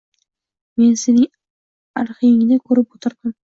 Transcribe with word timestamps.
Men 0.83 0.95
sening 1.01 1.27
arxiingni 2.05 2.61
koʻrib 2.67 2.99
oʻtirdim 3.01 3.41